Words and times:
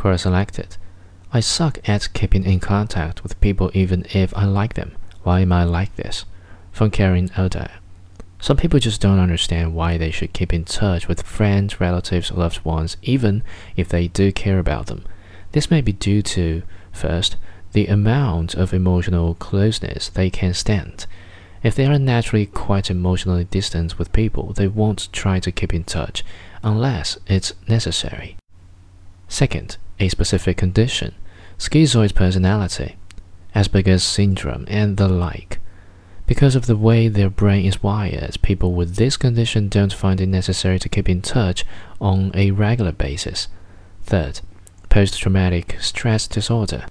Quora 0.00 0.18
selected. 0.18 0.78
I 1.30 1.40
suck 1.40 1.86
at 1.86 2.14
keeping 2.14 2.44
in 2.44 2.58
contact 2.58 3.22
with 3.22 3.38
people 3.42 3.70
even 3.74 4.06
if 4.14 4.34
I 4.34 4.46
like 4.46 4.72
them. 4.72 4.92
Why 5.24 5.40
am 5.40 5.52
I 5.52 5.64
like 5.64 5.94
this? 5.96 6.24
From 6.72 6.90
Karen 6.90 7.30
Oda. 7.36 7.70
Some 8.40 8.56
people 8.56 8.80
just 8.80 9.02
don't 9.02 9.18
understand 9.18 9.74
why 9.74 9.98
they 9.98 10.10
should 10.10 10.32
keep 10.32 10.54
in 10.54 10.64
touch 10.64 11.06
with 11.06 11.20
friends, 11.20 11.80
relatives, 11.82 12.32
loved 12.32 12.64
ones, 12.64 12.96
even 13.02 13.42
if 13.76 13.90
they 13.90 14.08
do 14.08 14.32
care 14.32 14.58
about 14.58 14.86
them. 14.86 15.04
This 15.52 15.70
may 15.70 15.82
be 15.82 15.92
due 15.92 16.22
to, 16.22 16.62
first, 16.90 17.36
the 17.72 17.86
amount 17.86 18.54
of 18.54 18.72
emotional 18.72 19.34
closeness 19.34 20.08
they 20.08 20.30
can 20.30 20.54
stand. 20.54 21.04
If 21.62 21.74
they 21.74 21.84
are 21.84 21.98
naturally 21.98 22.46
quite 22.46 22.90
emotionally 22.90 23.44
distant 23.44 23.98
with 23.98 24.14
people, 24.14 24.54
they 24.54 24.66
won't 24.66 25.12
try 25.12 25.40
to 25.40 25.52
keep 25.52 25.74
in 25.74 25.84
touch 25.84 26.24
unless 26.62 27.18
it's 27.26 27.52
necessary. 27.68 28.38
Second, 29.28 29.76
a 30.00 30.08
specific 30.08 30.56
condition, 30.56 31.14
schizoid 31.58 32.14
personality, 32.14 32.96
Asperger's 33.54 34.02
syndrome, 34.02 34.64
and 34.68 34.96
the 34.96 35.08
like. 35.08 35.60
Because 36.26 36.54
of 36.54 36.66
the 36.66 36.76
way 36.76 37.08
their 37.08 37.28
brain 37.28 37.66
is 37.66 37.82
wired, 37.82 38.40
people 38.40 38.72
with 38.72 38.96
this 38.96 39.16
condition 39.16 39.68
don't 39.68 39.92
find 39.92 40.20
it 40.20 40.28
necessary 40.28 40.78
to 40.78 40.88
keep 40.88 41.08
in 41.08 41.22
touch 41.22 41.64
on 42.00 42.30
a 42.34 42.52
regular 42.52 42.92
basis. 42.92 43.48
Third, 44.04 44.40
post 44.88 45.18
traumatic 45.18 45.76
stress 45.80 46.28
disorder. 46.28 46.86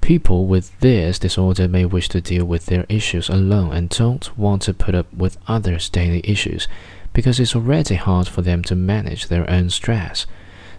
People 0.00 0.46
with 0.46 0.78
this 0.80 1.18
disorder 1.18 1.68
may 1.68 1.84
wish 1.84 2.08
to 2.10 2.20
deal 2.20 2.44
with 2.44 2.66
their 2.66 2.86
issues 2.88 3.28
alone 3.28 3.72
and 3.72 3.88
don't 3.88 4.36
want 4.38 4.62
to 4.62 4.72
put 4.72 4.94
up 4.94 5.12
with 5.12 5.36
others' 5.46 5.88
daily 5.88 6.20
issues 6.24 6.68
because 7.12 7.40
it's 7.40 7.56
already 7.56 7.96
hard 7.96 8.28
for 8.28 8.42
them 8.42 8.62
to 8.62 8.74
manage 8.74 9.26
their 9.26 9.48
own 9.50 9.68
stress. 9.68 10.26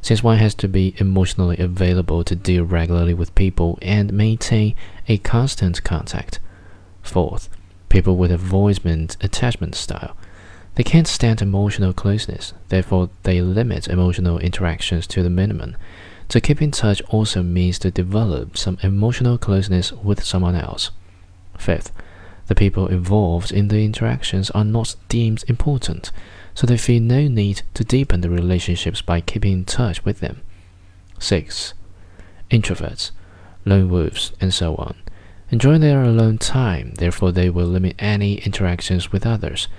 Since 0.02 0.24
one 0.24 0.38
has 0.38 0.56
to 0.56 0.68
be 0.68 0.96
emotionally 0.98 1.58
available 1.58 2.24
to 2.24 2.36
deal 2.36 2.64
regularly 2.64 3.14
with 3.14 3.36
people 3.36 3.78
and 3.82 4.12
maintain 4.12 4.76
a 5.08 5.20
constant 5.20 5.84
contact. 5.84 6.40
Fourth, 7.04 7.50
people 7.90 8.16
with 8.16 8.32
avoidant 8.32 9.24
attachment 9.24 9.76
style. 9.76 10.18
They 10.76 10.84
can't 10.84 11.08
stand 11.08 11.42
emotional 11.42 11.94
closeness, 11.94 12.54
therefore, 12.70 13.10
they 13.24 13.42
limit 13.42 13.88
emotional 13.88 14.40
interactions 14.40 15.06
to 15.08 15.22
the 15.22 15.30
minimum. 15.30 15.76
To 16.30 16.40
keep 16.40 16.62
in 16.62 16.72
touch 16.72 17.02
also 17.10 17.44
means 17.44 17.78
to 17.80 17.92
develop 17.92 18.58
some 18.58 18.78
emotional 18.82 19.38
closeness 19.38 19.92
with 19.92 20.24
someone 20.24 20.56
else. 20.56 20.92
Fifth, 21.58 21.92
the 22.52 22.56
people 22.56 22.88
involved 22.88 23.50
in 23.50 23.70
the 23.70 23.86
interactions 23.86 24.50
are 24.50 24.66
not 24.66 24.98
deemed 25.08 25.42
important, 25.48 26.12
so 26.54 26.68
they 26.68 26.76
feel 26.76 27.02
no 27.02 27.30
need 27.30 27.62
to 27.74 27.86
deepen 27.86 28.20
the 28.20 28.30
relationships 28.30 29.02
by 29.02 29.22
keeping 29.22 29.54
in 29.54 29.64
touch 29.64 30.04
with 30.04 30.20
them. 30.20 30.42
6. 31.18 31.74
Introverts, 32.50 33.12
lone 33.64 33.90
wolves, 33.90 34.34
and 34.42 34.54
so 34.54 34.76
on 34.76 34.96
enjoy 35.50 35.78
their 35.78 36.04
alone 36.04 36.38
time, 36.38 36.94
therefore, 36.96 37.32
they 37.32 37.50
will 37.50 37.68
limit 37.68 37.96
any 37.98 38.36
interactions 38.40 39.14
with 39.14 39.26
others, 39.26 39.70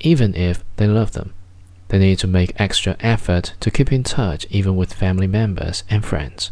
even 0.00 0.34
if 0.34 0.64
they 0.76 0.86
love 0.86 1.12
them. 1.12 1.34
They 1.88 1.98
need 1.98 2.18
to 2.20 2.26
make 2.26 2.58
extra 2.58 2.96
effort 3.00 3.52
to 3.60 3.70
keep 3.70 3.92
in 3.92 4.04
touch 4.04 4.46
even 4.48 4.74
with 4.74 4.94
family 4.94 5.26
members 5.26 5.84
and 5.90 6.02
friends. 6.02 6.50